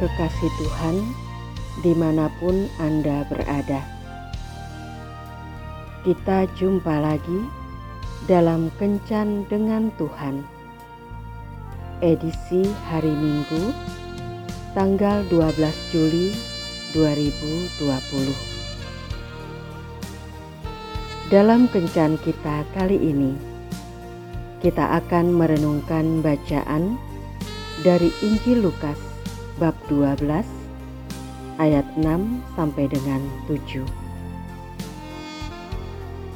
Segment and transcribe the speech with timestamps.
[0.00, 0.96] kasih Tuhan
[1.80, 3.80] di mana pun Anda berada.
[6.02, 7.40] Kita jumpa lagi
[8.26, 10.42] dalam Kencan dengan Tuhan.
[12.02, 13.70] Edisi hari Minggu,
[14.74, 16.34] tanggal 12 Juli
[16.90, 18.34] 2020.
[21.30, 23.32] Dalam Kencan kita kali ini,
[24.60, 26.98] kita akan merenungkan bacaan
[27.86, 29.11] dari Injil Lukas
[29.60, 30.44] bab 12
[31.60, 32.04] ayat 6
[32.56, 33.84] sampai dengan 7.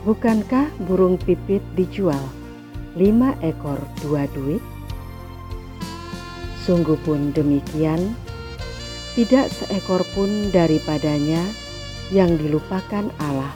[0.06, 2.22] Bukankah burung pipit dijual
[2.94, 4.62] lima ekor dua duit?
[6.62, 8.14] Sungguh pun demikian,
[9.18, 11.42] tidak seekor pun daripadanya
[12.14, 13.50] yang dilupakan Allah.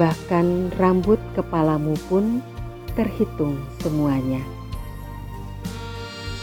[0.00, 2.40] Bahkan rambut kepalamu pun
[2.96, 4.40] terhitung semuanya.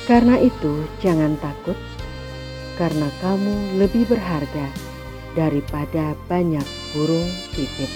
[0.09, 1.77] Karena itu, jangan takut,
[2.81, 4.73] karena kamu lebih berharga
[5.37, 6.65] daripada banyak
[6.97, 7.93] burung pipit.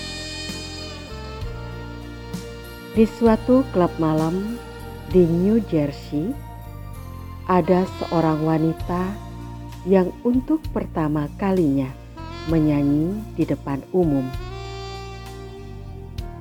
[2.93, 4.61] Di suatu klub malam
[5.09, 6.37] di New Jersey,
[7.49, 9.09] ada seorang wanita
[9.89, 11.89] yang untuk pertama kalinya
[12.45, 14.29] menyanyi di depan umum.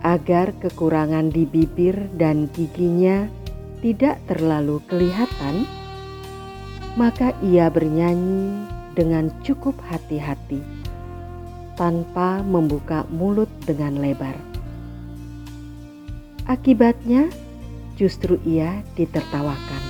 [0.04, 3.40] Agar kekurangan di bibir dan giginya
[3.82, 5.66] tidak terlalu kelihatan,
[6.94, 8.62] maka ia bernyanyi
[8.94, 10.62] dengan cukup hati-hati
[11.74, 14.38] tanpa membuka mulut dengan lebar.
[16.46, 17.26] Akibatnya,
[17.98, 19.82] justru ia ditertawakan.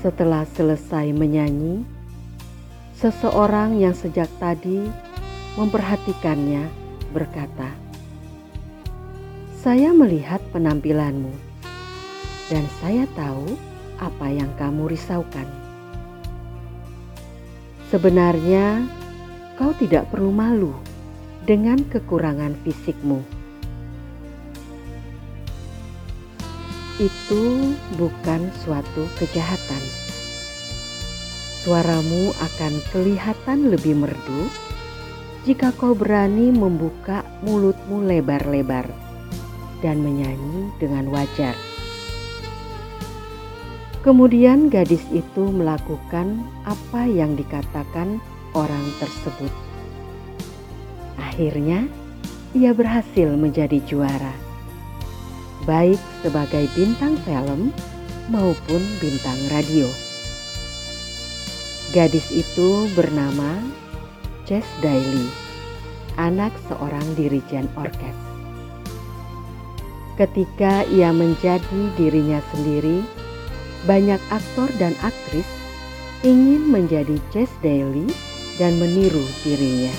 [0.00, 1.84] Setelah selesai menyanyi,
[2.96, 4.88] seseorang yang sejak tadi
[5.60, 6.70] memperhatikannya
[7.12, 7.91] berkata,
[9.62, 11.30] "Saya melihat penampilanmu,
[12.50, 13.54] dan saya tahu
[14.02, 15.46] apa yang kamu risaukan.
[17.94, 18.82] Sebenarnya,
[19.54, 20.74] kau tidak perlu malu
[21.46, 23.42] dengan kekurangan fisikmu."
[27.00, 29.82] itu bukan suatu kejahatan.
[31.66, 34.42] Suaramu akan kelihatan lebih merdu
[35.42, 39.11] jika kau berani membuka mulutmu lebar-lebar
[39.84, 41.52] dan menyanyi dengan wajar.
[44.00, 48.22] Kemudian gadis itu melakukan apa yang dikatakan
[48.54, 49.52] orang tersebut.
[51.18, 51.86] Akhirnya,
[52.56, 54.52] ia berhasil menjadi juara
[55.62, 57.70] baik sebagai bintang film
[58.30, 59.86] maupun bintang radio.
[61.94, 63.60] Gadis itu bernama
[64.48, 65.28] Chess Daly,
[66.18, 68.31] anak seorang dirijen orkes.
[70.20, 73.00] Ketika ia menjadi dirinya sendiri,
[73.88, 75.48] banyak aktor dan aktris
[76.20, 78.06] ingin menjadi Chess Daly
[78.60, 79.92] dan meniru dirinya.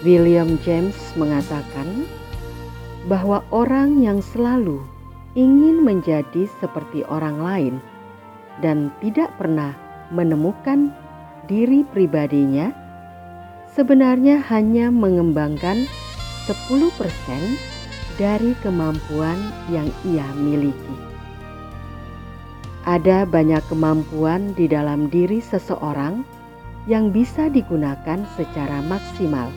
[0.00, 2.08] William James mengatakan,
[3.08, 4.80] bahwa orang yang selalu
[5.32, 7.74] ingin menjadi seperti orang lain
[8.60, 9.72] dan tidak pernah
[10.12, 10.92] menemukan
[11.48, 12.74] diri pribadinya
[13.72, 15.86] sebenarnya hanya mengembangkan
[16.50, 17.79] 10%
[18.20, 19.40] dari kemampuan
[19.72, 20.96] yang ia miliki.
[22.84, 26.20] Ada banyak kemampuan di dalam diri seseorang
[26.84, 29.48] yang bisa digunakan secara maksimal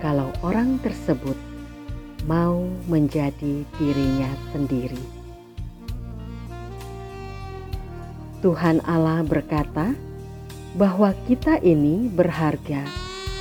[0.00, 1.36] kalau orang tersebut
[2.24, 5.00] mau menjadi dirinya sendiri.
[8.40, 9.92] Tuhan Allah berkata
[10.80, 12.88] bahwa kita ini berharga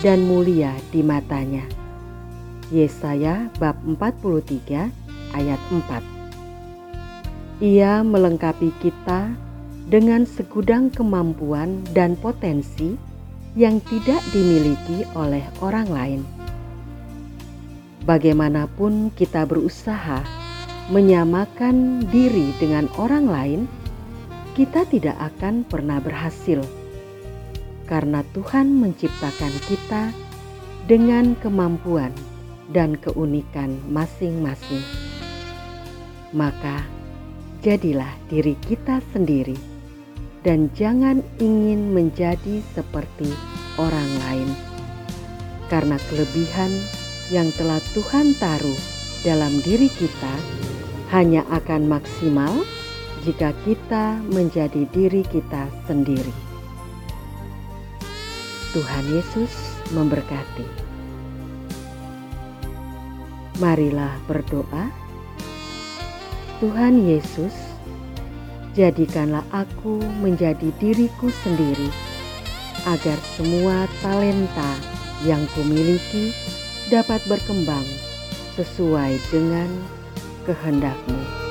[0.03, 1.78] dan mulia di matanya.
[2.69, 4.93] Yesaya bab 43
[5.33, 7.65] ayat 4.
[7.65, 9.33] Ia melengkapi kita
[9.89, 12.93] dengan segudang kemampuan dan potensi
[13.57, 16.21] yang tidak dimiliki oleh orang lain.
[18.05, 20.21] Bagaimanapun kita berusaha
[20.93, 23.61] menyamakan diri dengan orang lain,
[24.53, 26.61] kita tidak akan pernah berhasil.
[27.89, 30.13] Karena Tuhan menciptakan kita
[30.85, 32.13] dengan kemampuan
[32.69, 34.85] dan keunikan masing-masing.
[36.33, 36.85] Maka,
[37.65, 39.57] jadilah diri kita sendiri
[40.45, 43.27] dan jangan ingin menjadi seperti
[43.75, 44.49] orang lain,
[45.67, 46.71] karena kelebihan
[47.33, 48.79] yang telah Tuhan taruh
[49.21, 50.33] dalam diri kita
[51.11, 52.63] hanya akan maksimal
[53.27, 56.31] jika kita menjadi diri kita sendiri.
[58.71, 60.78] Tuhan Yesus memberkati.
[63.59, 64.87] Marilah berdoa.
[66.63, 67.51] Tuhan Yesus,
[68.79, 71.91] Jadikanlah aku menjadi diriku sendiri,
[72.87, 74.71] agar semua talenta
[75.27, 76.31] yang kumiliki
[76.87, 77.83] dapat berkembang
[78.55, 79.67] sesuai dengan
[80.47, 81.48] kehendakmu.